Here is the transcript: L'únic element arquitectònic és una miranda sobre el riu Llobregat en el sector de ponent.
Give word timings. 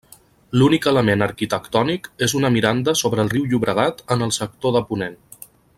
L'únic 0.59 0.87
element 0.91 1.23
arquitectònic 1.25 2.09
és 2.29 2.35
una 2.41 2.51
miranda 2.57 2.97
sobre 3.05 3.23
el 3.25 3.29
riu 3.35 3.47
Llobregat 3.53 4.03
en 4.17 4.29
el 4.29 4.35
sector 4.43 4.79
de 4.79 4.87
ponent. 4.93 5.21